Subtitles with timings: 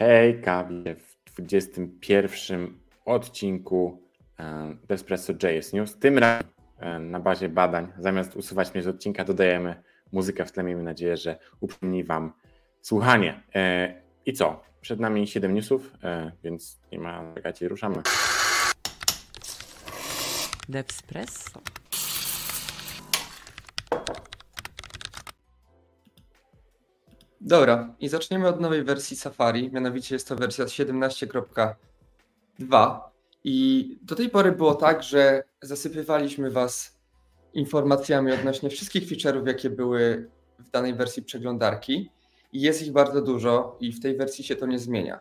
[0.00, 4.02] Hejka, w 21 odcinku
[4.38, 5.98] e, Despresso JS News.
[5.98, 6.46] Tym razem
[6.78, 9.82] e, na bazie badań, zamiast usuwać mnie z odcinka, dodajemy
[10.12, 10.62] muzykę w tle.
[10.62, 12.32] Miejmy nadzieję, że uprzyjemni Wam
[12.80, 13.42] słuchanie.
[13.54, 13.94] E,
[14.26, 14.62] I co?
[14.80, 15.92] Przed nami 7 newsów,
[16.44, 18.02] więc nie ma czekajcie, ruszamy.
[20.68, 21.79] Despresso.
[27.50, 33.00] Dobra, i zaczniemy od nowej wersji Safari, mianowicie jest to wersja 17.2
[33.44, 37.00] i do tej pory było tak, że zasypywaliśmy Was
[37.54, 42.10] informacjami odnośnie wszystkich feature'ów, jakie były w danej wersji przeglądarki
[42.52, 45.20] i jest ich bardzo dużo i w tej wersji się to nie zmienia.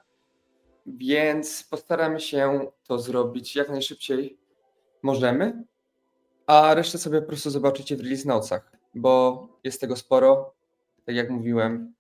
[0.86, 4.38] Więc postaramy się to zrobić jak najszybciej
[5.04, 5.64] możemy,
[6.48, 10.54] a resztę sobie po prostu zobaczycie w release notesach, bo jest tego sporo.
[11.06, 11.99] Tak jak mówiłem,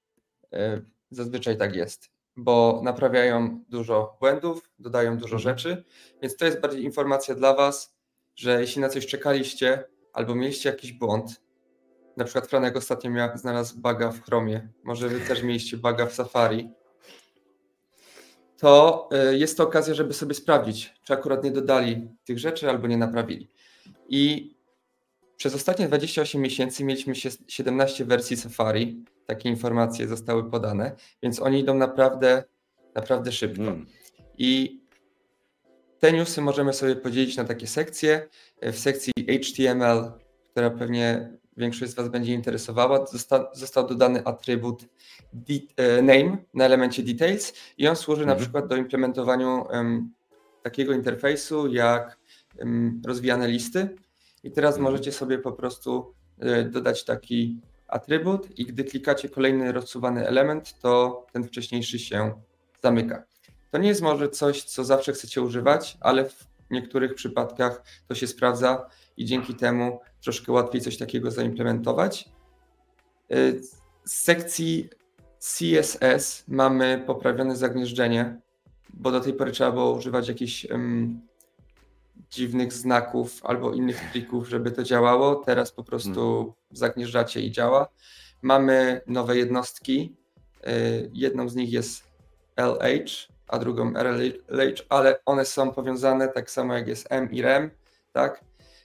[1.11, 5.41] zazwyczaj tak jest, bo naprawiają dużo błędów, dodają dużo mhm.
[5.41, 5.83] rzeczy,
[6.21, 7.95] więc to jest bardziej informacja dla Was,
[8.35, 11.41] że jeśli na coś czekaliście albo mieliście jakiś błąd,
[12.17, 16.13] na przykład Franek ostatnio miał, znalazł baga w Chromie, może Wy też mieliście baga w
[16.13, 16.69] Safari,
[18.57, 22.87] to e, jest to okazja, żeby sobie sprawdzić, czy akurat nie dodali tych rzeczy albo
[22.87, 23.49] nie naprawili.
[24.09, 24.53] I
[25.39, 27.13] przez ostatnie 28 miesięcy mieliśmy
[27.47, 32.43] 17 wersji Safari, takie informacje zostały podane, więc oni idą naprawdę,
[32.95, 33.61] naprawdę szybko.
[33.61, 33.85] Mm.
[34.37, 34.81] I
[35.99, 38.27] te newsy możemy sobie podzielić na takie sekcje.
[38.61, 40.11] W sekcji HTML,
[40.51, 44.85] która pewnie większość z Was będzie interesowała, zosta został dodany atrybut
[45.77, 48.27] e, name na elemencie details i on służy mm -hmm.
[48.27, 48.45] na mhm.
[48.45, 50.13] przykład do implementowaniu um,
[50.63, 52.19] takiego interfejsu jak
[52.57, 53.89] um, rozwijane listy.
[54.43, 54.81] I teraz -hmm.
[54.81, 61.25] możecie sobie po prostu y, dodać taki atrybut i gdy klikacie kolejny rozsuwany element, to
[61.33, 62.33] ten wcześniejszy się
[62.83, 63.23] zamyka.
[63.71, 68.27] To nie jest może coś, co zawsze chcecie używać, ale w niektórych przypadkach to się
[68.27, 72.29] sprawdza i dzięki temu troszkę łatwiej coś takiego zaimplementować.
[73.31, 73.61] Y,
[74.05, 74.89] z sekcji
[75.39, 78.39] CSS mamy poprawione zagnieżdżenie,
[78.93, 81.21] bo do tej pory trzeba było używać jakichś um,
[82.29, 85.35] dziwnych znaków albo innych trików, żeby to działało.
[85.35, 86.53] Teraz po prostu hmm.
[86.71, 87.87] zagnieżdżacie i działa.
[88.41, 90.15] Mamy nowe jednostki.
[90.67, 92.03] Y, jedną z nich jest
[92.55, 97.69] LH, a drugą RLH, ale one są powiązane tak samo jak jest M i REM,
[98.13, 98.43] tak?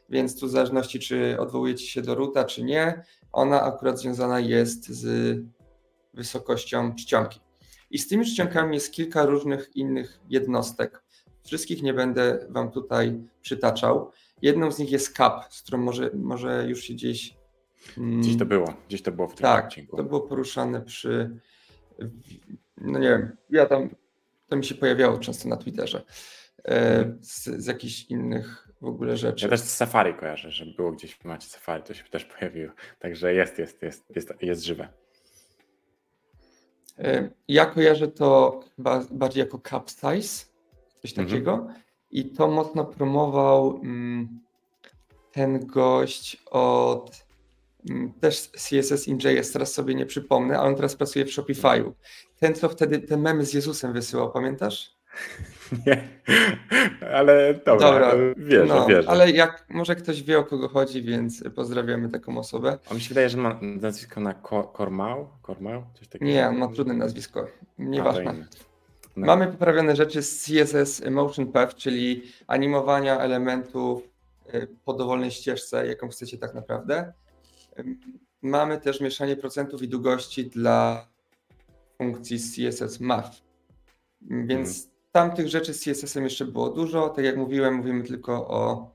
[0.09, 4.89] Więc tu w zależności czy odwołujecie się do ruta, czy nie, ona akurat związana jest
[4.89, 5.39] z
[6.15, 7.41] wysokością czcionki.
[7.91, 11.04] I z tymi czcionkami jest kilka różnych innych jednostek.
[11.45, 14.11] Wszystkich nie będę Wam tutaj przytaczał.
[14.43, 17.37] Jedną z nich jest CAP, z którą może, może już się gdzieś.
[17.99, 19.97] Mm, gdzieś to było, gdzieś to było w tym tak, odcinku.
[19.97, 21.41] To było poruszane przy.
[22.77, 23.95] No nie wiem, ja tam.
[24.49, 26.03] To mi się pojawiało często na Twitterze.
[26.65, 29.45] E, z, z jakichś innych w ogóle rzeczy.
[29.45, 32.73] Ja też z Safari kojarzę, że było gdzieś w temacie Safari, to się też pojawiło.
[32.99, 34.89] Także jest, jest, jest, jest, jest żywe.
[36.99, 38.61] E, ja kojarzę to
[39.11, 39.91] bardziej jako cap
[41.05, 41.29] coś mhm.
[41.29, 41.67] takiego.
[42.11, 44.41] I to mocno promował mm,
[45.33, 47.27] ten gość od
[47.91, 51.93] mm, też CSS in JS, teraz sobie nie przypomnę, ale on teraz pracuje w Shopify'u.
[52.39, 54.95] Ten, co wtedy te memy z Jezusem wysyłał, pamiętasz?
[55.87, 56.09] Nie,
[57.15, 59.09] ale dobra, dobra wierzę, no, wierzę.
[59.09, 62.79] Ale jak może ktoś wie o kogo chodzi, więc pozdrawiamy taką osobę.
[62.91, 64.35] On mi się wydaje, że ma nazwisko na
[64.73, 65.29] Kormał?
[65.43, 65.85] Kormał?
[65.95, 66.31] Coś takiego?
[66.31, 67.47] Nie, on ma trudne nazwisko.
[67.79, 68.47] Nieważne.
[69.17, 69.27] No.
[69.27, 74.03] Mamy poprawione rzeczy z CSS Motion Path, czyli animowania elementów
[74.55, 77.13] y, po dowolnej ścieżce, jaką chcecie tak naprawdę.
[78.43, 81.09] Mamy też mieszanie procentów i długości dla
[81.99, 83.31] funkcji CSS Math.
[84.21, 84.95] Więc hmm.
[85.13, 87.09] tamtych rzeczy z CSS-em jeszcze było dużo.
[87.09, 88.91] Tak jak mówiłem, mówimy tylko o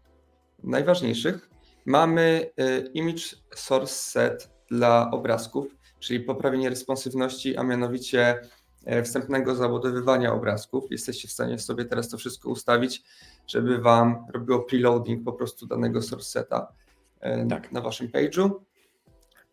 [0.64, 1.50] najważniejszych.
[1.86, 3.24] Mamy y, image
[3.56, 8.42] source set dla obrazków, czyli poprawienie responsywności, a mianowicie
[9.04, 10.92] wstępnego zabudowywania obrazków.
[10.92, 13.04] Jesteście w stanie sobie teraz to wszystko ustawić,
[13.48, 16.74] żeby Wam robiło preloading po prostu danego source seta
[17.20, 17.72] e, tak.
[17.72, 18.52] na Waszym page'u.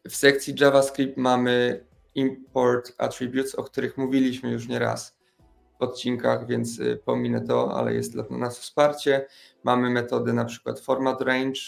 [0.09, 1.85] W sekcji JavaScript mamy
[2.15, 5.17] import attributes, o których mówiliśmy już nieraz
[5.79, 9.27] w odcinkach, więc e, pominę to, ale jest dla nas wsparcie.
[9.65, 11.61] Mamy metody na przykład format range,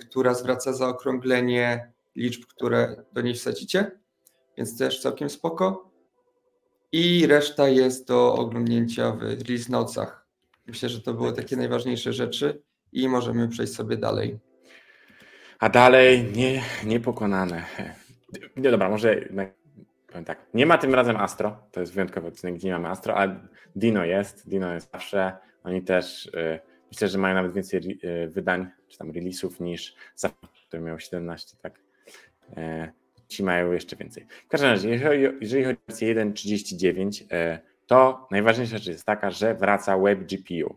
[0.00, 3.90] która zwraca zaokrąglenie liczb, które do niej wsadzicie,
[4.56, 5.93] więc też całkiem spoko
[6.94, 10.26] i reszta jest do oglądnięcia w release notesach.
[10.66, 12.62] Myślę, że to były tak takie najważniejsze rzeczy
[12.92, 14.38] i możemy przejść sobie dalej.
[15.58, 17.64] A dalej nie, niepokonane.
[18.56, 19.20] Nie, dobra, może
[20.06, 23.14] powiem tak, nie ma tym razem Astro, to jest wyjątkowy odcinek, gdzie nie mamy Astro,
[23.16, 23.40] ale
[23.76, 26.60] Dino jest, Dino jest zawsze, oni też y,
[26.92, 31.56] myślę, że mają nawet więcej y, wydań, czy tam release'ów niż Safari, który miał 17,
[31.62, 31.80] tak.
[32.56, 32.92] E,
[33.28, 34.26] ci mają jeszcze więcej.
[34.46, 39.54] W każdym razie, jeżeli, chodzi o wersję 1.39, e, to najważniejsza rzecz jest taka, że
[39.54, 40.76] wraca Web GPU.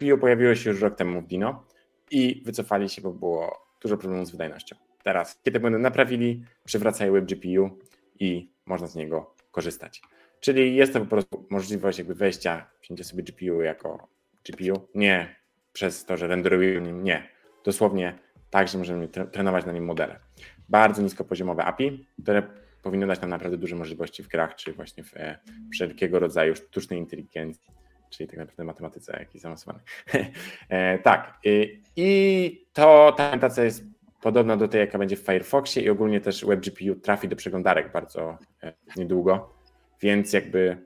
[0.00, 1.64] GPU pojawiło się już rok temu w Dino
[2.10, 4.76] i wycofali się, bo było dużo problemów z wydajnością.
[5.02, 7.78] Teraz, kiedy będą naprawili, przywracają Web GPU
[8.20, 10.02] i można z niego korzystać.
[10.40, 14.08] Czyli jest to po prostu możliwość jakby wejścia, wzięcia sobie GPU jako
[14.44, 15.36] GPU, nie
[15.72, 17.28] przez to, że renderuję nim, nie.
[17.64, 18.18] Dosłownie
[18.50, 20.20] tak, że możemy trenować na nim modele.
[20.68, 22.42] Bardzo niskopoziomowe API, które
[22.82, 25.38] powinno dać nam naprawdę duże możliwości w grach, czy właśnie w e,
[25.72, 27.70] wszelkiego rodzaju sztucznej inteligencji,
[28.10, 29.82] czyli tak naprawdę matematyce jakiejś zaawansowanej.
[30.68, 31.38] e, tak.
[31.44, 33.84] I, I to ta implementacja jest
[34.22, 38.38] podobna do tej, jaka będzie w Firefoxie i ogólnie też WebGPU trafi do przeglądarek bardzo
[38.62, 39.54] e, niedługo,
[40.00, 40.76] więc jakby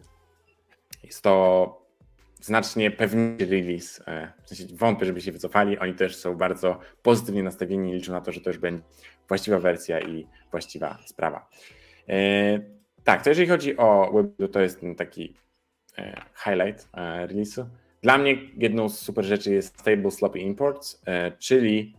[1.02, 1.85] jest to
[2.40, 4.00] znacznie pewniejszy release.
[4.06, 5.78] E, w sensie wątpię, żeby się wycofali.
[5.78, 8.82] Oni też są bardzo pozytywnie nastawieni i liczą na to, że to już będzie
[9.28, 11.48] właściwa wersja i właściwa sprawa.
[12.08, 12.58] E,
[13.04, 15.34] tak, to jeżeli chodzi o web, to jest taki
[16.44, 16.88] highlight
[17.26, 17.64] release'u.
[18.02, 21.02] Dla mnie jedną z super rzeczy jest Stable Sloppy Imports,
[21.38, 21.96] czyli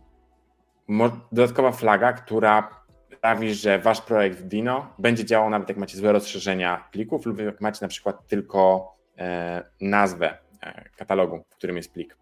[1.32, 2.78] dodatkowa flaga, która
[3.18, 7.38] sprawi, że wasz projekt w Dino będzie działał nawet jak macie złe rozszerzenia plików lub
[7.38, 8.97] jak macie na przykład tylko e,
[9.80, 12.16] nazwę e, katalogu, w którym jest plik.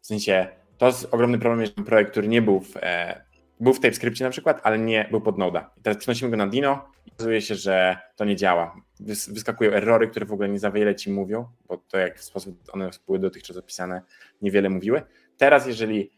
[0.00, 0.46] W sensie
[0.78, 3.24] to jest ogromny problem, że projekt, który nie był w, e,
[3.60, 5.70] był w TypeScriptie na przykład, ale nie był pod Noda.
[5.78, 8.76] I teraz przenosimy go na Dino i okazuje się, że to nie działa.
[9.28, 12.60] Wyskakują errory, które w ogóle nie za wiele ci mówią, bo to jak w sposób
[12.72, 14.02] one były dotychczas opisane,
[14.42, 15.02] niewiele mówiły.
[15.36, 16.10] Teraz, jeżeli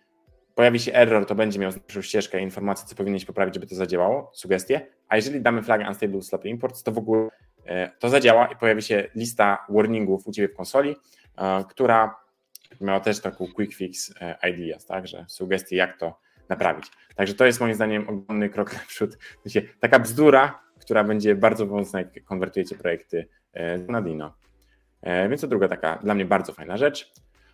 [0.55, 4.31] pojawi się error, to będzie miał naszą ścieżkę informacji, co powinieneś poprawić, żeby to zadziałało,
[4.35, 7.29] sugestie, a jeżeli damy flagę unstable sloppy imports, to w ogóle e,
[7.99, 10.97] to zadziała i pojawi się lista warningów u Ciebie w konsoli,
[11.37, 12.17] e, która
[12.81, 16.19] miała też taką quick fix e, ideas, tak, że sugestie jak to
[16.49, 16.91] naprawić.
[17.17, 19.19] Także to jest moim zdaniem ogromny krok naprzód.
[19.81, 23.29] Taka bzdura, która będzie bardzo pomocna, jak konwertujecie projekty
[23.89, 24.35] na Dino.
[25.31, 27.13] Więc to druga taka dla mnie bardzo fajna rzecz.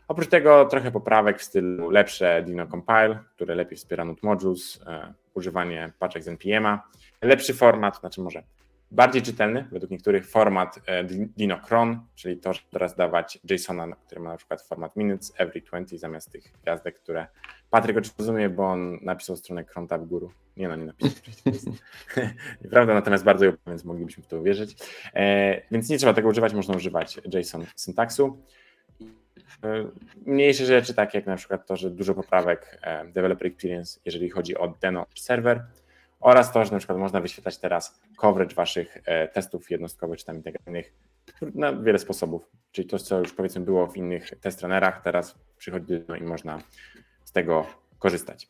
[0.08, 5.14] Oprócz tego trochę poprawek w stylu lepsze Dino Compile, które lepiej wspiera Node Modules, e,
[5.34, 6.82] używanie paczek z NPM-a,
[7.22, 8.42] lepszy format, znaczy może
[8.90, 11.04] bardziej czytelny, według niektórych format e,
[11.36, 15.60] Dino Cron, czyli to, że teraz dawać JSON-a, który ma na przykład format minutes every
[15.60, 17.26] 20 zamiast tych gwiazdek, które
[17.70, 20.32] Patryk oczywiście rozumie, bo on napisał stronę Cron Tab Guru.
[20.56, 21.22] Nie no, nie napisał.
[22.64, 24.76] Nieprawda, natomiast bardzo ją, więc moglibyśmy w to uwierzyć.
[25.14, 28.42] E, więc nie trzeba tego używać, można używać JSON syntaksu.
[29.64, 29.84] E,
[30.26, 34.56] mniejsze rzeczy, takie jak na przykład to, że dużo poprawek e, developer experience, jeżeli chodzi
[34.56, 35.64] o Deno serwer
[36.20, 40.36] oraz to, że na przykład można wyświetlać teraz coverage waszych e, testów jednostkowych czy tam
[40.36, 40.92] integracyjnych
[41.54, 42.50] na wiele sposobów.
[42.72, 44.62] Czyli to, co już powiedzmy było w innych test
[45.04, 46.62] teraz przychodzi do i można
[47.24, 47.66] z tego
[47.98, 48.46] korzystać.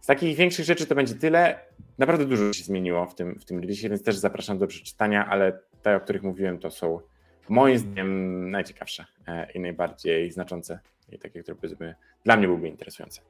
[0.00, 1.58] Z takich większych rzeczy to będzie tyle.
[1.98, 5.58] Naprawdę dużo się zmieniło w tym, w tym release, więc też zapraszam do przeczytania, ale
[5.82, 7.00] te, o których mówiłem, to są
[7.48, 10.78] moim zdaniem najciekawsze e, i najbardziej znaczące
[11.08, 13.20] i takie, które powiedzmy dla mnie byłyby interesujące.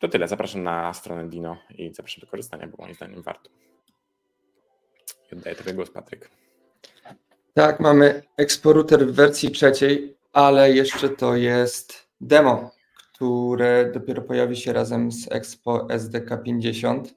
[0.00, 0.28] To tyle.
[0.28, 3.50] Zapraszam na stronę Dino i zapraszam do korzystania, bo moim zdaniem warto.
[5.32, 6.30] I oddaję Tobie głos, Patryk.
[7.54, 12.70] Tak, mamy Expo w wersji trzeciej, ale jeszcze to jest demo,
[13.14, 17.14] które dopiero pojawi się razem z Expo SDK 50,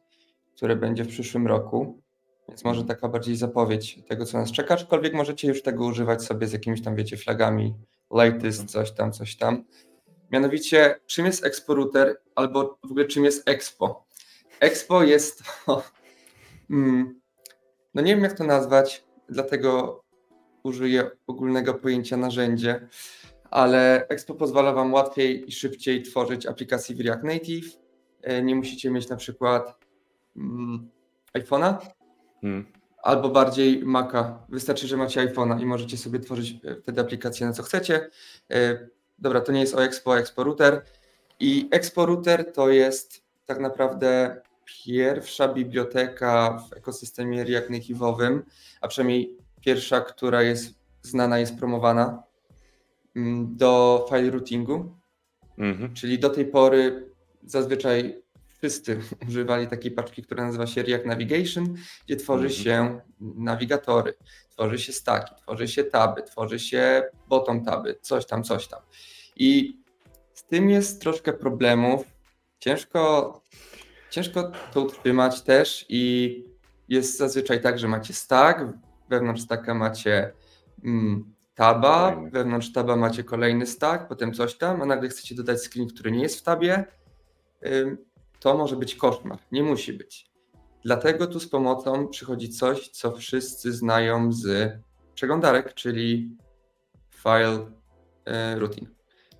[0.55, 2.01] które będzie w przyszłym roku.
[2.47, 6.47] Więc może taka bardziej zapowiedź tego, co nas czeka, aczkolwiek możecie już tego używać sobie
[6.47, 7.73] z jakimiś tam, wiecie, flagami,
[8.11, 9.63] latest, coś tam, coś tam.
[10.33, 14.05] Mianowicie, czym jest Expo Router, albo w ogóle czym jest Expo?
[14.59, 15.83] Expo jest to,
[16.69, 17.21] mm,
[17.93, 20.01] no nie wiem jak to nazwać, dlatego
[20.63, 22.87] użyję ogólnego pojęcia narzędzie,
[23.51, 27.79] ale Expo pozwala Wam łatwiej i szybciej tworzyć aplikacje w React Native.
[28.21, 29.85] E, nie musicie mieć na przykład
[30.35, 30.89] mm,
[31.33, 31.77] iPhone'a,
[32.41, 32.65] Hmm.
[33.03, 34.45] Albo bardziej Maca.
[34.49, 38.09] Wystarczy, że macie iPhone'a i możecie sobie tworzyć e, wtedy aplikację na co chcecie.
[39.23, 40.81] Dobra, to nie jest o Expo, Expo Router.
[41.39, 48.41] I Expo Router to jest tak naprawdę pierwsza biblioteka w ekosystemie React Native'owym,
[48.81, 52.23] a przynajmniej pierwsza, która jest znana, jest promowana
[53.15, 54.95] mm, do file routingu.
[55.57, 55.93] Mhm.
[55.93, 57.09] Czyli do tej pory
[57.43, 58.21] zazwyczaj
[58.57, 61.75] wszyscy używali takiej paczki, która nazywa się React Navigation,
[62.05, 62.63] gdzie tworzy mhm.
[62.63, 64.13] się nawigatory,
[64.49, 68.79] tworzy się staki, tworzy się taby, tworzy się bottom taby, coś tam, coś tam.
[69.35, 69.79] I
[70.33, 72.05] z tym jest troszkę problemów.
[72.59, 73.41] Ciężko,
[74.09, 76.43] ciężko to utrzymać też i
[76.89, 78.59] jest zazwyczaj tak, że macie stack,
[79.09, 80.33] wewnątrz stacka macie
[80.83, 82.31] mm, taba, Kolejny.
[82.31, 86.21] wewnątrz taba macie kolejny stack, potem coś tam, a nagle chcecie dodać screen, który nie
[86.21, 86.85] jest w tabie,
[88.39, 89.39] to może być koszmar.
[89.51, 90.31] Nie musi być.
[90.83, 94.73] Dlatego tu z pomocą przychodzi coś, co wszyscy znają z
[95.15, 96.37] przeglądarek, czyli
[97.11, 97.71] file
[98.25, 98.87] e, routine.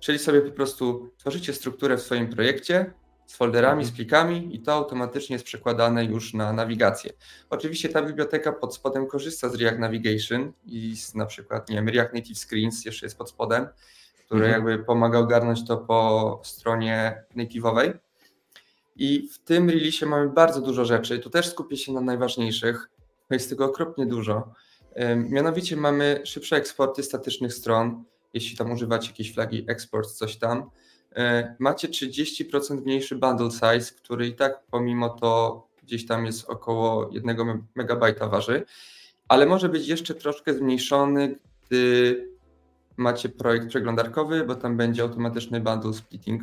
[0.04, 2.92] Czyli sobie po prostu tworzycie strukturę w swoim projekcie
[3.26, 7.12] z folderami, z plikami i to automatycznie jest przekładane już na nawigację.
[7.50, 11.88] Oczywiście ta biblioteka pod spodem korzysta z React Navigation i z na przykład, nie wiem,
[11.88, 13.66] React Native Screens jeszcze jest pod spodem,
[14.26, 14.52] który Mhm.
[14.52, 17.92] jakby pomaga ogarnąć to po stronie native'owej.
[18.96, 21.18] I w tym release mamy bardzo dużo rzeczy.
[21.18, 22.90] Tu też skupię się na najważniejszych,
[23.30, 24.52] bo jest tego okropnie dużo.
[25.16, 28.04] Mianowicie mamy szybsze eksporty statycznych stron,
[28.34, 30.70] jeśli tam używacie jakiejś flagi export, coś tam.
[31.16, 37.10] E, Macie 30% mniejszy bundle size, który i tak pomimo to gdzieś tam jest około
[37.12, 38.64] 1 megabajta waży,
[39.28, 42.28] ale może być jeszcze troszkę zmniejszony, gdy
[42.96, 46.42] macie projekt przeglądarkowy, bo tam będzie automatyczny bundle splitting,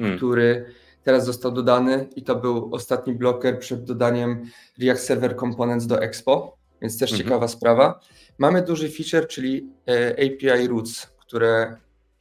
[0.00, 0.16] Mm.
[0.16, 0.64] który
[1.02, 6.56] teraz został dodany i to był ostatni bloker przed dodaniem React Server Components do Expo,
[6.82, 7.24] więc też Mhm.
[7.28, 8.00] ciekawa sprawa.
[8.38, 11.76] Mamy duży feature, czyli e, API Roots, które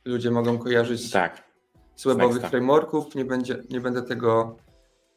[0.06, 1.44] ludzie mogą kojarzyć Tak.
[1.96, 2.50] z webowych Nexta.
[2.50, 3.16] frameworków.
[3.16, 4.56] Nie, będzie, nie będę tego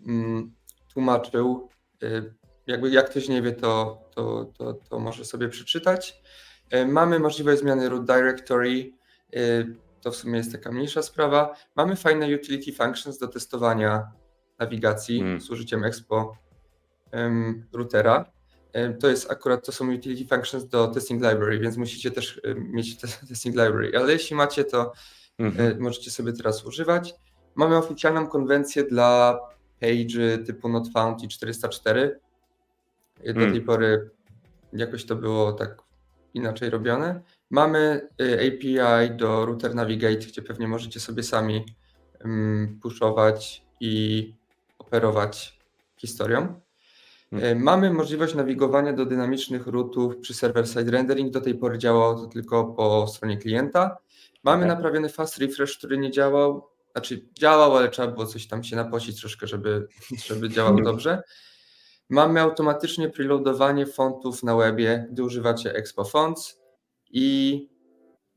[0.06, 0.52] mm,
[0.94, 1.68] tłumaczył.
[2.02, 2.34] Y,
[2.66, 6.22] Jakby jak ktoś nie wie, to, to, to, to może sobie przeczytać.
[6.74, 8.92] Y, Mamy możliwość zmiany root directory.
[10.00, 11.54] To w sumie jest taka mniejsza sprawa.
[11.76, 14.12] Mamy fajne utility functions do testowania
[14.58, 15.40] nawigacji Mm.
[15.40, 16.36] z użyciem Expo
[17.10, 18.24] em, routera.
[18.74, 22.72] Em, To jest akurat, to są utility functions do testing library, więc musicie też em,
[22.72, 24.92] mieć te- testing library, ale jeśli macie, to
[25.38, 25.72] Mhm.
[25.72, 27.14] E, możecie sobie teraz używać.
[27.54, 29.38] Mamy oficjalną konwencję dla
[29.80, 32.20] page typu not found i 404.
[33.24, 33.52] E, Do Mm.
[33.52, 34.10] tej pory
[34.72, 35.82] jakoś to było tak
[36.34, 37.20] inaczej robione.
[37.50, 41.64] Mamy e, API do Router Navigate, gdzie pewnie możecie sobie sami
[42.24, 44.34] mm, pushować i
[44.78, 45.58] operować
[45.96, 46.60] historią.
[47.32, 51.32] E, Mamy możliwość nawigowania do dynamicznych routów przy server-side rendering.
[51.32, 53.96] Do tej pory działało to tylko po stronie klienta.
[54.44, 54.68] Mamy Okej.
[54.68, 56.68] naprawiony fast refresh, który nie działał.
[56.92, 59.88] Znaczy działał, ale trzeba było coś tam się napocić troszkę, żeby,
[60.26, 61.22] żeby działał dobrze.
[62.08, 66.60] Mamy automatycznie preloadowanie fontów na webie, gdy używacie Expo Fonts
[67.10, 67.68] i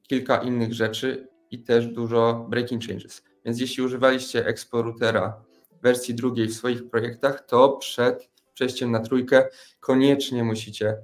[0.08, 3.24] kilka innych rzeczy i też dużo breaking changes.
[3.46, 5.44] Więc jeśli używaliście Expo Routera
[5.82, 9.48] wersji drugiej w swoich projektach, to przed przejściem na trójkę
[9.80, 10.98] koniecznie musicie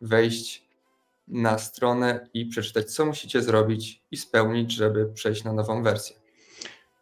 [0.00, 0.68] wejść
[1.28, 6.16] na stronę i przeczytać, co musicie zrobić i spełnić, żeby przejść na nową wersję.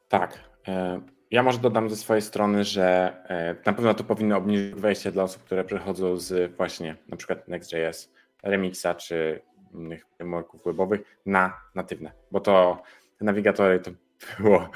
[0.09, 0.41] Tak.
[0.69, 5.13] e, Ja może dodam ze swojej strony, że e, na pewno to powinno obniżyć wejście
[5.13, 9.41] dla osób, które przechodzą z właśnie na przykład Next.js, Remixa czy
[9.75, 12.83] innych frameworków webowych na natywne, bo to
[13.21, 13.91] nawigatory to
[14.39, 14.69] było,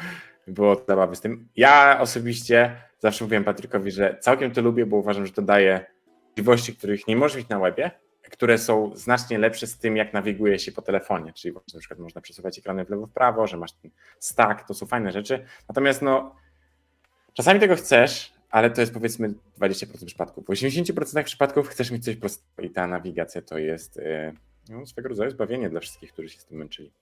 [0.46, 1.48] było zabawy z tym.
[1.56, 5.86] Ja osobiście zawsze mówiłem Patrykowi, że całkiem to lubię, bo uważam, że to daje
[6.38, 7.90] możliwości, których nie możesz mieć na webie,
[8.22, 12.20] które są znacznie lepsze z tym, jak nawiguje się po telefonie, czyli na przykład można
[12.20, 15.44] przesuwać ekrany w lewo, w prawo, że masz ten stack, to są fajne rzeczy.
[15.68, 16.34] Natomiast no,
[17.34, 20.44] czasami tego chcesz, ale to jest powiedzmy 20% przypadków.
[20.44, 24.34] W 80% przypadków chcesz mieć coś prostego i ta nawigacja to jest yy,
[24.68, 26.92] no, swego rodzaju zbawienie dla wszystkich, którzy się z tym męczyli.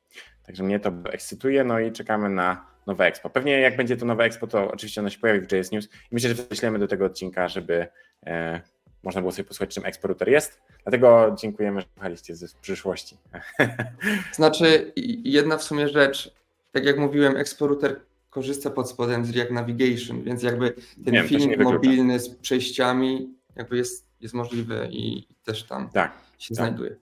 [0.47, 3.31] Także mnie to ekscytuje, no i czekamy na nowe Expo.
[3.31, 5.89] Pewnie jak będzie to nowe Expo, to oczywiście ono się pojawi w JS News i
[6.13, 7.87] myślę, że wyślemy do tego odcinka, żeby
[8.27, 8.61] e,
[9.03, 10.61] można było sobie posłuchać, czym Expo Router jest.
[10.83, 13.17] Dlatego dziękujemy, że słuchaliście z przyszłości.
[14.33, 14.93] Znaczy,
[15.25, 16.35] jedna w sumie rzecz,
[16.73, 21.27] tak jak mówiłem, Expo Router korzysta pod spodem z React Navigation, więc jakby ten Wiem,
[21.27, 21.63] wyklucza.
[21.63, 26.13] mobilny z przejściami jakby jest, jest możliwy i też tam Tak.
[26.39, 26.57] się tak.
[26.57, 26.97] znajduje.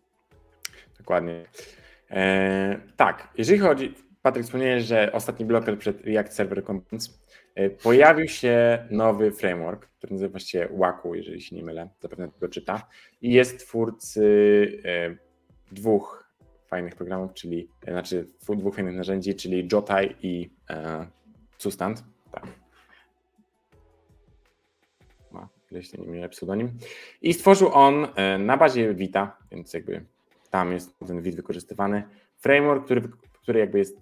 [1.05, 1.45] Dokładnie.
[2.11, 7.21] E, tak, jeżeli chodzi, Patryk wspomniałeś, że ostatni bloker przed React Server Components
[7.55, 12.49] e, pojawił się nowy framework, który nazywa się Waku, jeżeli się nie mylę, zapewne tego
[12.49, 12.89] czyta
[13.23, 14.23] i jest twórcy
[14.85, 15.17] e,
[15.75, 16.31] dwóch
[16.67, 21.07] fajnych programów, czyli e, znaczy dwóch fajnych narzędzi, czyli Jotai i e,
[21.59, 22.05] Sustand.
[22.33, 22.47] Tak.
[25.31, 26.79] Ma, jeśli nie mylę, pseudonim.
[27.23, 30.14] I stworzył on e, na bazie Vita, więc jakby
[30.55, 32.03] tam jest ten Vite wykorzystywany.
[32.39, 33.03] Framework, który,
[33.43, 33.97] który jakby jest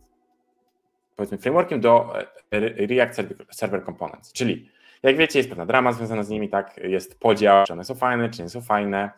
[1.16, 3.18] powiedzmy frameworkiem do e, React
[3.52, 4.68] Server- Components, czyli
[5.02, 8.30] jak wiecie jest pewna drama związana z nimi, tak, jest podział, czy one są fajne,
[8.30, 9.10] czy nie są fajne.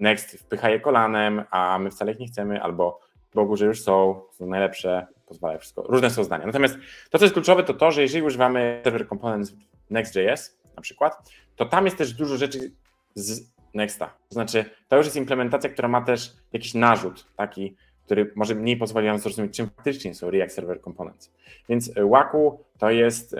[0.00, 3.00] Next wpycha je kolanem, a my wcale ich nie chcemy, albo
[3.34, 5.82] Bogu, że już są, są najlepsze, pozwala wszystko.
[5.82, 6.46] Różne są zdania.
[6.46, 6.76] Natomiast
[7.10, 9.52] to, co jest kluczowe, to to, że jeżeli używamy Server Components
[9.90, 12.72] Next.js na przykład, to tam jest też dużo rzeczy
[13.14, 14.06] z Nexta.
[14.06, 18.76] To znaczy, to już jest implementacja, która ma też jakiś narzut, taki, który może mniej
[18.76, 21.32] pozwoli nam zrozumieć, czym faktycznie są React Server Components.
[21.68, 23.36] Więc Waku to jest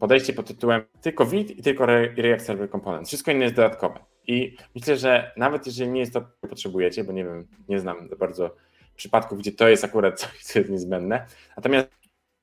[0.00, 3.08] podejście pod tytułem tylko Vite i tylko React Server Components.
[3.08, 3.98] Wszystko inne jest dodatkowe.
[4.26, 8.08] I myślę, że nawet jeżeli nie jest to, co potrzebujecie, bo nie wiem, nie znam
[8.18, 8.56] bardzo
[8.96, 11.26] przypadków, gdzie to jest akurat coś, co jest niezbędne.
[11.56, 11.88] Natomiast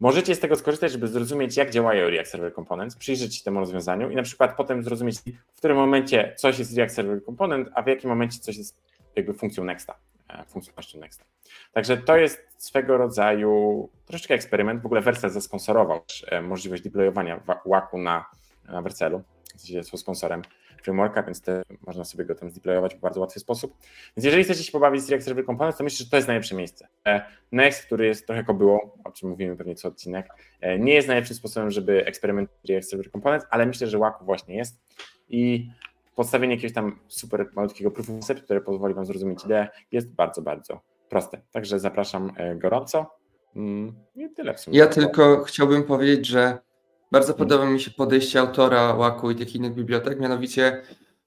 [0.03, 4.09] możecie z tego skorzystać, żeby zrozumieć, jak działają React Server Components, przyjrzeć się temu rozwiązaniu
[4.09, 5.19] i na przykład potem zrozumieć,
[5.53, 8.81] w którym momencie coś jest React Server Component, a w jakim momencie coś jest
[9.15, 9.95] jakby funkcją Nexta,
[10.29, 11.23] e, funkcjonalnością Nexta.
[11.71, 14.81] Także to jest swego rodzaju troszeczkę eksperyment.
[14.81, 18.25] W ogóle Vercel zasponsorował e, możliwość deployowania WAKU na,
[18.69, 19.21] na Vercelu,
[19.61, 20.41] sensie jest sponsorem
[20.83, 23.77] frameworka, więc te, można sobie go tam zdeployować w bardzo łatwy sposób.
[24.17, 26.55] Więc jeżeli chcecie się pobawić z React Server Components, to myślę, że to jest najlepsze
[26.55, 26.87] miejsce.
[27.07, 30.27] E, Next, który jest trochę kobyło, o czym mówimy pewnie co odcinek,
[30.61, 34.55] e, nie jest najlepszym sposobem, żeby eksperymentować React Server Components, ale myślę, że WAKU właśnie
[34.55, 34.81] jest
[35.29, 35.69] i
[36.15, 40.41] podstawienie jakiegoś tam super malutkiego proof of concept, które pozwoli Wam zrozumieć ideę, jest bardzo,
[40.41, 41.41] bardzo proste.
[41.51, 43.15] Także zapraszam e, gorąco.
[43.55, 44.77] Mm, I tyle w sumie.
[44.77, 46.57] Ja tylko chciałbym powiedzieć, że
[47.13, 50.81] bardzo podoba mi się podejście autora Łaku i tych innych bibliotek, mianowicie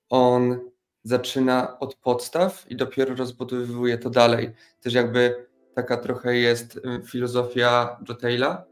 [0.08, 0.60] on
[1.02, 4.52] zaczyna od podstaw i dopiero rozbudowuje to dalej.
[4.80, 8.64] Też jakby taka trochę jest filozofia Jotela,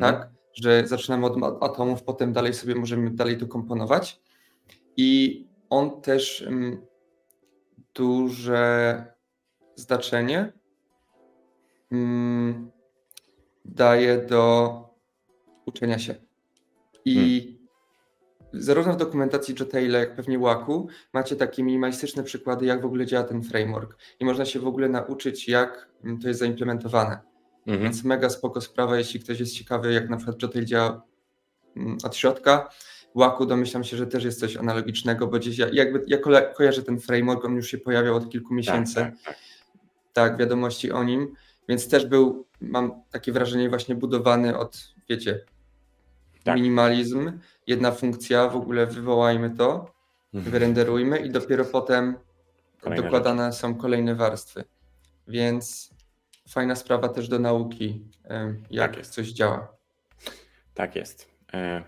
[0.00, 0.14] tak?
[0.14, 0.34] Mhm.
[0.54, 4.20] Że zaczynamy od atomów, potem dalej sobie możemy dalej to komponować.
[4.96, 6.48] I on też
[7.94, 9.04] duże
[9.76, 10.52] znaczenie
[13.64, 14.80] daje do
[15.66, 16.25] uczenia się.
[17.06, 17.66] I hmm.
[18.52, 23.24] zarówno w dokumentacji Jotela, jak pewnie Łaku, macie takie minimalistyczne przykłady, jak w ogóle działa
[23.24, 23.96] ten framework.
[24.20, 25.88] I można się w ogóle nauczyć, jak
[26.22, 27.18] to jest zaimplementowane.
[27.66, 27.82] Mhm.
[27.82, 31.02] Więc mega spoko sprawa, jeśli ktoś jest ciekawy, jak na przykład Jotel działa
[31.76, 32.70] mm, od środka.
[33.14, 36.82] Łaku domyślam się, że też jest coś analogicznego, bo gdzieś ja, jakby ja ko kojarzę
[36.82, 38.94] ten framework, on już się pojawiał od kilku miesięcy.
[38.94, 39.36] Tak, tak, tak.
[40.12, 41.34] tak, wiadomości o nim,
[41.68, 45.44] więc też był, mam takie wrażenie, właśnie budowany od, wiecie,
[46.46, 46.56] tak.
[46.56, 47.32] minimalizm,
[47.66, 49.94] jedna funkcja, w ogóle wywołajmy to,
[50.34, 50.52] mhm.
[50.52, 52.16] wyrenderujmy i dopiero potem
[52.80, 53.58] Kolejne dokładane rzeczy.
[53.58, 54.64] są kolejne warstwy.
[55.28, 55.90] Więc
[56.48, 58.04] fajna sprawa też do nauki,
[58.70, 59.76] jak tak coś działa.
[60.74, 61.28] Tak jest.
[61.52, 61.82] E,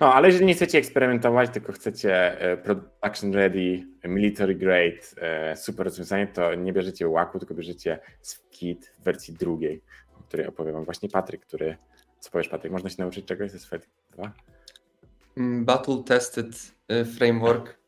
[0.00, 5.86] no, ale jeżeli nie chcecie eksperymentować, tylko chcecie e, production ready, military grade, e, super
[5.86, 7.98] rozwiązanie, to nie bierzecie łaku, tylko bierzecie
[8.50, 9.82] kit w wersji drugiej,
[10.20, 11.76] o której opowie wam właśnie Patryk, który
[12.20, 12.72] co powiesz, Patryk?
[12.72, 14.32] Można się nauczyć czegoś ze Svelte 2?
[15.36, 17.78] Mm, battle Tested y, Framework.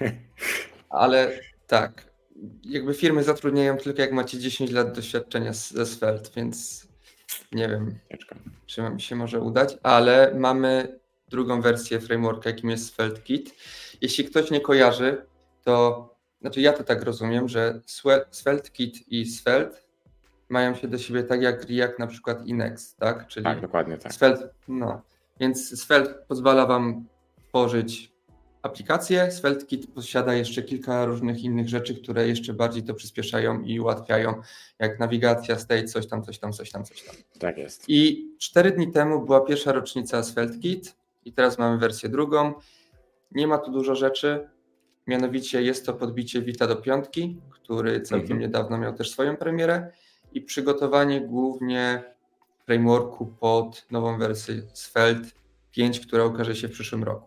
[0.90, 2.12] Ale tak.
[2.64, 6.86] Jakby firmy zatrudniają tylko jak macie 10 lat doświadczenia ze Svelte, więc
[7.52, 8.34] nie wiem, Ciężko.
[8.66, 13.54] czy mi się może udać, ale mamy drugą wersję frameworka, jakim jest Svelte Kit.
[14.00, 15.26] Jeśli ktoś nie kojarzy,
[15.64, 16.08] to
[16.40, 17.80] znaczy ja to tak rozumiem, że
[18.30, 19.78] Svelte Kit i Svelte
[20.48, 23.26] mają się do siebie tak jak React na przykład i Next, tak?
[23.26, 24.14] Czyli tak, dokładnie tak.
[24.14, 25.02] Svelte, no.
[25.40, 27.04] Więc Svelte pozwala Wam
[27.48, 28.12] tworzyć
[28.62, 29.30] aplikację.
[29.30, 34.34] SvelteKit posiada jeszcze kilka różnych innych rzeczy, które jeszcze bardziej to przyspieszają i ułatwiają,
[34.78, 37.14] jak nawigacja, state, coś tam, coś tam, coś tam, coś tam.
[37.38, 37.84] Tak jest.
[37.88, 42.54] I cztery dni temu była pierwsza rocznica SvelteKit i teraz mamy wersję drugą.
[43.30, 44.48] Nie ma tu dużo rzeczy,
[45.06, 48.40] mianowicie jest to podbicie Vita do piątki, który całkiem mhm.
[48.40, 49.92] niedawno miał też swoją premierę
[50.34, 52.02] i przygotowanie głównie
[52.66, 55.28] frameworku pod nową wersję Svelte
[55.70, 57.26] 5, która ukaże się w przyszłym roku.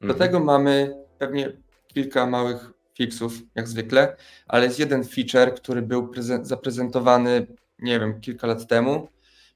[0.00, 0.18] Do mhm.
[0.18, 1.52] tego mamy pewnie
[1.86, 4.16] kilka małych fixów, jak zwykle,
[4.48, 6.12] ale jest jeden feature, który był
[6.42, 7.46] zaprezentowany,
[7.78, 9.08] nie wiem, kilka lat temu.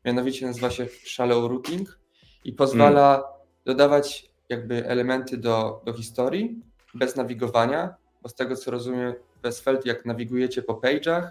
[0.04, 1.98] Mianowicie nazywa się Shallow Routing
[2.44, 3.26] i pozwala mm.
[3.64, 6.62] dodawać jakby elementy do, do historii
[6.94, 11.28] bez nawigowania, bo z tego co rozumiem, bez Svelte, jak nawigujecie po page'ach,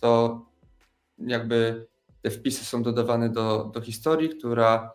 [0.00, 0.40] to
[1.26, 1.86] jakby
[2.22, 4.92] te wpisy są dodawane do, do historii, która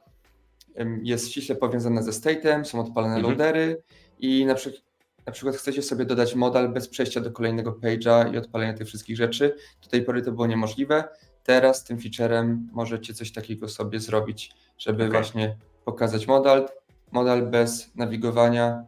[1.04, 3.32] jest ściśle powiązana ze state'em, są odpalane mhm.
[3.32, 3.84] loadery
[4.20, 4.84] i na przykład,
[5.26, 9.18] na przykład chcecie sobie dodać modal bez przejścia do kolejnego page'a i odpalenia tych wszystkich
[9.18, 9.56] rzeczy.
[9.84, 11.04] Do tej pory to było niemożliwe.
[11.44, 15.12] Teraz tym featurem możecie coś takiego sobie zrobić, żeby okay.
[15.12, 16.70] właśnie pokazać modal,
[17.12, 18.86] modal bez nawigowania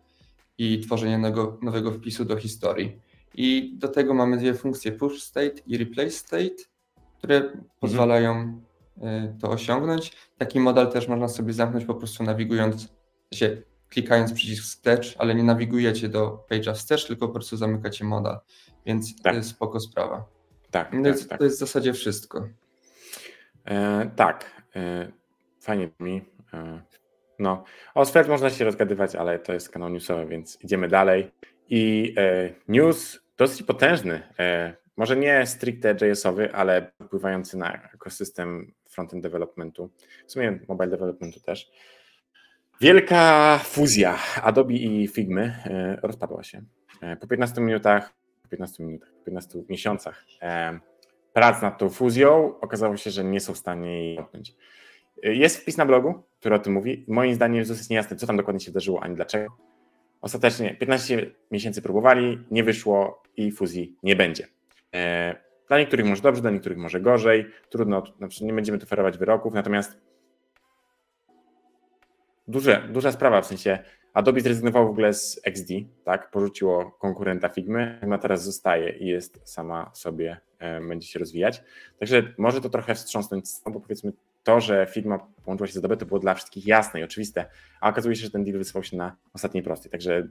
[0.57, 2.99] i tworzenia nowego, nowego wpisu do historii.
[3.35, 6.55] I do tego mamy dwie funkcje push state i replace state
[7.17, 7.63] które mhm.
[7.79, 8.61] pozwalają
[8.97, 9.01] y,
[9.41, 10.11] to osiągnąć.
[10.37, 12.93] Taki model też można sobie zamknąć po prostu nawigując,
[13.33, 18.37] się klikając przycisk wstecz, ale nie nawigujecie do page'a wstecz, tylko po prostu zamykacie model,
[18.85, 19.45] więc tak.
[19.45, 20.25] spoko sprawa.
[20.71, 21.39] Tak, no tak, tak.
[21.39, 22.47] To jest w zasadzie wszystko.
[23.65, 25.11] E, tak, e,
[25.59, 26.25] fajnie mi.
[26.53, 26.81] E,
[27.39, 27.63] No,
[27.95, 31.31] o Svelte można się rozgadywać, ale to jest kanał newsowy, więc idziemy dalej.
[31.69, 39.23] I e, news dosyć potężny, e, może nie stricte JS-owy, ale wpływający na ekosystem frontend
[39.23, 39.89] developmentu,
[40.27, 41.71] w sumie mobile developmentu też.
[42.81, 46.61] Wielka fuzja Adobe i Figmy e, rozpadła się.
[47.01, 50.79] E, po 15 minutach, po 15 minutach, po 15 miesiącach e,
[51.33, 54.55] prac nad tą fuzją okazało się, że nie są w stanie jej zamknąć.
[55.23, 57.05] Jest wpis na blogu, który o tym mówi.
[57.07, 59.57] Moim zdaniem jest dosyć niejasne, co tam dokładnie się wydarzyło, ani dlaczego.
[60.21, 64.56] Ostatecznie 15 miesięcy próbowali, nie wyszło i fuzji nie będzie.
[65.67, 67.45] Dla niektórych może dobrze, dla niektórych może gorzej.
[67.69, 69.97] Trudno, znaczy nie będziemy tu ferować wyroków, natomiast
[72.47, 73.79] duże, duża sprawa, w sensie
[74.13, 75.69] Adobe zrezygnowało w ogóle z XD,
[76.03, 81.63] tak, porzuciło konkurenta Figmy, Figma teraz zostaje i jest sama sobie, e, będzie się rozwijać.
[81.99, 84.11] Także może to trochę wstrząsnąć, bo powiedzmy
[84.43, 87.45] to, że Figma połączyła się z Adobe, to było dla wszystkich jasne i oczywiste,
[87.81, 89.91] a okazuje się, że ten deal wysypał się na ostatniej prostej.
[89.91, 90.27] Także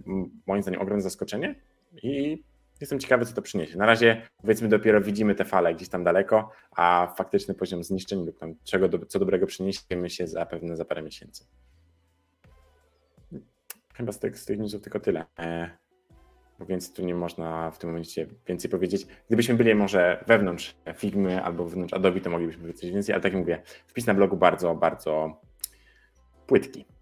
[0.46, 1.54] moim zdaniem ogromne zaskoczenie
[2.02, 2.42] i
[2.80, 3.78] jestem ciekawy, co to przyniesie.
[3.78, 8.38] Na razie powiedzmy dopiero widzimy te fale gdzieś tam daleko, a faktyczny poziom zniszczeń lub
[8.38, 11.44] tam czego, co dobrego przyniesiemy się zapewne za parę miesięcy.
[13.94, 15.24] Chyba z tych, z tych newsów tylko tyle.
[15.38, 15.70] E,
[16.68, 19.06] więc tu nie można w tym momencie więcej powiedzieć.
[19.26, 23.40] Gdybyśmy byli może wewnątrz Figmy albo wewnątrz Adobe, to moglibyśmy powiedzieć więcej, ale tak jak
[23.40, 25.40] mówię, wpis na blogu bardzo, bardzo
[26.46, 26.95] płytki.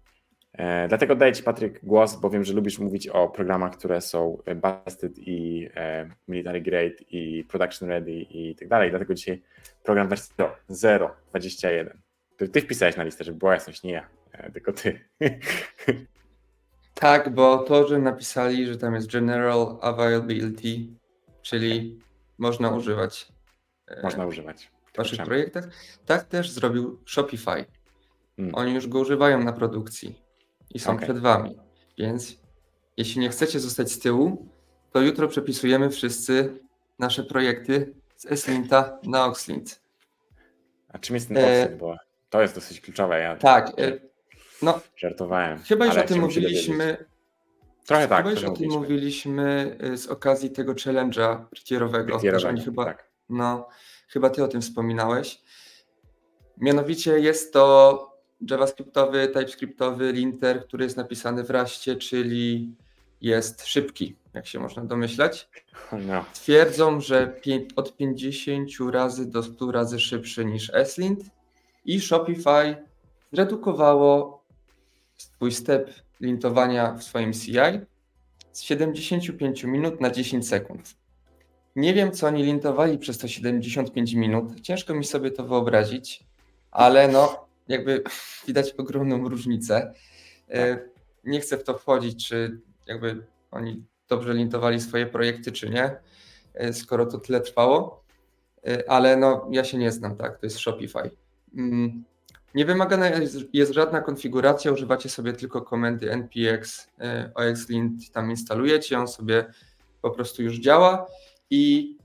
[0.57, 4.37] E, dlatego daję Ci, Patryk, głos, bo wiem, że lubisz mówić o programach, które są
[4.55, 8.89] busted i e, military grade i production ready i tak dalej.
[8.89, 9.41] Dlatego dzisiaj
[9.83, 10.35] program wersji
[10.69, 11.89] 0.21.
[12.37, 14.99] Ty, ty wpisałeś na listę, żeby była jasność, nie ja, e, tylko Ty.
[16.93, 20.77] Tak, bo to, że napisali, że tam jest General Availability,
[21.41, 21.99] czyli
[22.37, 23.31] można używać.
[23.87, 24.71] E, można używać.
[24.93, 25.67] W Waszych projektach.
[26.05, 27.65] Tak też zrobił Shopify.
[28.35, 28.55] Hmm.
[28.55, 30.24] Oni już go używają na produkcji
[30.75, 31.03] i są okay.
[31.03, 31.57] przed Wami.
[31.97, 32.37] Więc
[32.97, 34.49] jeśli nie chcecie zostać z tyłu,
[34.91, 36.59] to jutro przepisujemy wszyscy
[36.99, 39.81] nasze projekty z Eslinta na Oxlint.
[40.89, 41.71] A czym jest ten Oxlint?
[41.71, 41.75] E...
[41.75, 41.97] Bo
[42.29, 43.19] to jest dosyć kluczowe.
[43.19, 43.35] Ja...
[43.35, 43.69] Tak.
[43.79, 43.99] E...
[44.61, 45.59] No, Żartowałem.
[45.63, 47.05] Chyba już o tym mówiliśmy.
[47.85, 48.17] Trochę tak.
[48.17, 52.19] Chyba już o tym mówiliśmy y, z okazji tego challenge'a pretierowego.
[52.65, 53.09] Chyba, tak.
[53.29, 53.67] No,
[54.07, 55.41] chyba ty o tym wspominałeś.
[56.57, 62.75] Mianowicie jest to JavaScriptowy, TypeScriptowy linter, który jest napisany w Raście, czyli
[63.21, 65.49] jest szybki, jak się można domyślać.
[65.91, 66.25] No.
[66.33, 67.35] Twierdzą, że
[67.75, 71.19] od 50 razy do 100 razy szybszy niż Eslint
[71.85, 72.75] i Shopify
[73.33, 74.43] zredukowało
[75.17, 77.79] swój step lintowania w swoim CI
[78.51, 80.95] z 75 minut na 10 sekund.
[81.75, 84.61] Nie wiem, co oni lintowali przez te 75 minut.
[84.61, 86.23] Ciężko mi sobie to wyobrazić,
[86.71, 88.03] ale no, jakby
[88.47, 89.93] widać ogromną różnicę.
[90.49, 90.79] E,
[91.23, 95.97] nie chcę w to wchodzić, czy jakby oni dobrze lintowali swoje projekty, czy nie,
[96.53, 98.03] e, skoro to tyle trwało,
[98.67, 101.11] e, ale no, ja się nie znam, tak, to jest Shopify.
[101.55, 102.03] Mm,
[102.55, 106.87] nie wymagana jest, jest, żadna konfiguracja, używacie sobie tylko komendy npx
[107.35, 109.45] oxlint, tam instalujecie, on sobie
[110.01, 111.07] po prostu już działa
[111.49, 111.97] i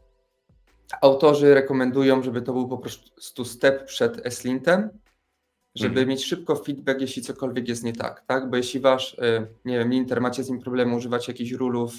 [1.01, 4.91] autorzy rekomendują, żeby to był po prostu step przed slintem,
[5.75, 6.09] żeby mhm.
[6.09, 8.51] mieć szybko feedback, jeśli cokolwiek jest nie tak, tak?
[8.51, 11.95] Bo jeśli wasz, e, nie wiem, linter, macie z nim problemy, używacie jakichś rulów,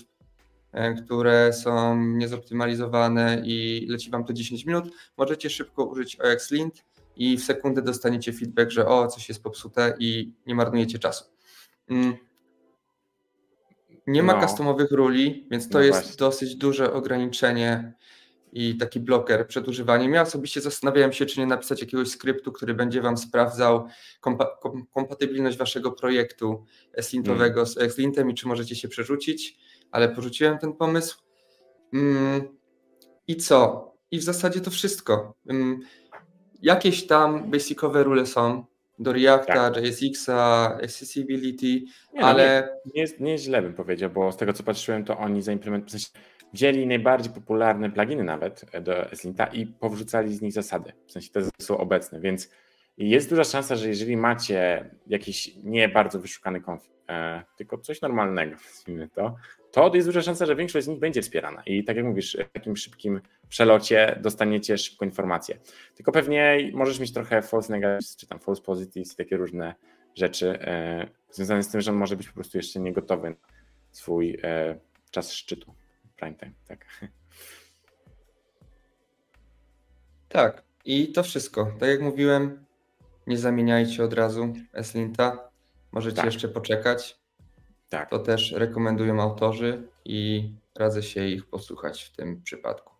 [0.71, 6.83] e, które są niezoptymalizowane i leci wam to 10 minut, możecie szybko użyć oxlint,
[7.15, 11.25] i w sekundę dostaniecie feedback, że o, coś jest popsute i nie marnujecie czasu.
[11.89, 12.13] Mm.
[14.07, 14.47] Nie ma no.
[14.47, 16.17] customowych ruli, więc to no jest właśnie.
[16.17, 17.93] dosyć duże ograniczenie
[18.51, 20.13] i taki bloker przed używaniem.
[20.13, 23.87] Ja osobiście zastanawiałem się, czy nie napisać jakiegoś skryptu, który będzie Wam sprawdzał
[24.21, 27.67] kompa kom kompatybilność Waszego projektu S-lintowego mm.
[27.67, 29.57] z X-lintem i czy możecie się przerzucić,
[29.91, 31.17] ale porzuciłem ten pomysł.
[31.93, 32.41] Mm.
[33.27, 33.91] I co?
[34.11, 35.35] I w zasadzie to wszystko.
[35.49, 35.79] Mm.
[36.61, 38.65] Jakieś tam basicowe rule są
[38.99, 39.83] do Reacta, tak.
[39.83, 42.77] JSX-a, accessibility, nie, no, ale...
[42.95, 45.91] Nie, nie, nie źle bym powiedział, bo z tego co patrzyłem, to oni zaimplementowali, w
[45.91, 46.09] sensie
[46.53, 51.41] wzięli najbardziej popularne pluginy nawet do Eslinta i powrzucali z nich zasady, w sensie te
[51.61, 52.49] są obecne, więc
[52.97, 58.55] jest duża szansa, że jeżeli macie jakiś nie bardzo wyszukany konfig, e, tylko coś normalnego,
[58.65, 59.35] nazwijmy to,
[59.71, 61.63] to jest duża szansa, że większość z nich będzie wspierana.
[61.65, 65.59] I tak jak mówisz, w takim szybkim przelocie dostaniecie szybko informacje.
[65.95, 69.75] Tylko pewnie możesz mieć trochę false negatives, czy tam false positives takie różne
[70.15, 73.35] rzeczy e, związane z tym, że on może być po prostu jeszcze nie gotowy na
[73.91, 74.79] swój e,
[75.11, 75.73] czas szczytu.
[76.21, 76.85] Prime time, tak.
[80.29, 80.63] Tak.
[80.85, 81.71] I to wszystko.
[81.79, 82.65] Tak jak mówiłem,
[83.27, 85.49] nie zamieniajcie od razu Eslinta.
[85.91, 86.25] możecie Tak.
[86.25, 87.19] jeszcze poczekać.
[87.89, 88.09] Tak.
[88.09, 92.90] To też rekomendują autorzy i radzę się ich posłuchać w tym przypadku.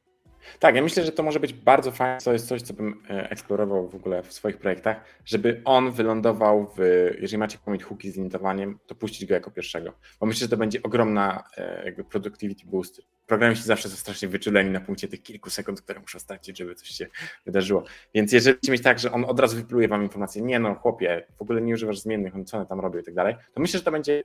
[0.60, 3.30] Tak, ja myślę, że to może być bardzo fajne, to jest coś, co bym e,
[3.30, 6.80] eksplorował w ogóle w swoich projektach, żeby on wylądował w,
[7.20, 10.58] jeżeli macie commit hooki z limitowaniem, to puścić go jako pierwszego, bo myślę, że to
[10.58, 13.02] będzie ogromna e, jakby productivity boost.
[13.28, 16.88] Programiści zawsze są strasznie wyczuleni na punkcie tych kilku sekund, które muszą stracić, żeby coś
[16.88, 17.08] się
[17.46, 17.84] wydarzyło.
[18.14, 21.42] Więc jeżeli mieć tak, że on od razu wypluje wam informację, nie no chłopie, w
[21.42, 23.86] ogóle nie używasz zmiennych, on co one tam robią i tak dalej, to myślę, że
[23.86, 24.24] to będzie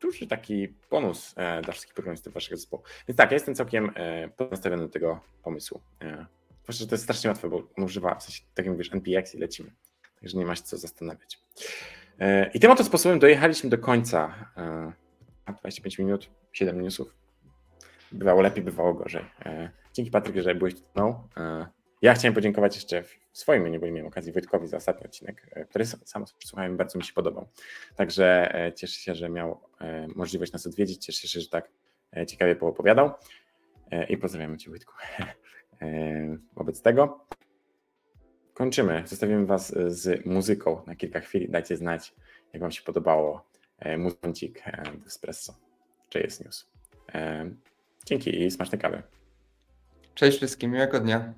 [0.00, 2.82] duży taki bonus e, dla wszystkich programistów waszego zespołu.
[3.08, 5.80] Więc tak, ja jestem całkiem e, nastawiony do tego pomysłu.
[6.02, 6.26] E,
[6.62, 9.34] zwłaszcza, że to jest strasznie łatwe, bo on używa, w sensie, tak jak mówisz, NPX
[9.34, 9.70] i lecimy.
[10.20, 11.38] Także nie ma się co zastanawiać.
[12.18, 14.50] E, I tym oto sposobem dojechaliśmy do końca.
[14.56, 14.92] E,
[15.44, 17.14] a 25 minut, 7 newsów.
[18.12, 19.24] Bywało lepiej, bywało gorzej.
[19.44, 21.28] E, dzięki Patryk, że byłeś tu ze mną.
[21.36, 21.66] E,
[22.02, 25.46] ja chciałem podziękować jeszcze w swoim imieniu, bo nie miałem okazji Wojtkowi za ostatni odcinek,
[25.52, 27.48] e, który sam sam słuchałem, bardzo mi się podobał.
[27.96, 31.04] Także e, cieszę się, że miał e, możliwość nas odwiedzić.
[31.04, 31.70] Cieszę się, że tak
[32.26, 33.10] ciekawie poopowiadał.
[34.08, 34.92] I pozdrawiamy Cię, Wojtku.
[36.56, 37.26] Wobec tego
[38.54, 39.02] kończymy.
[39.06, 41.50] Zostawimy Was z muzyką na kilka chwil.
[41.50, 42.14] Dajcie znać,
[42.52, 43.50] jak Wam się podobało
[43.98, 44.62] muzyk
[45.06, 45.54] Espresso,
[46.14, 46.70] JS News.
[47.14, 47.50] E,
[48.06, 49.02] Dzięki i smaczne kawy.
[50.14, 51.34] Cześć wszystkim, miłego dnia.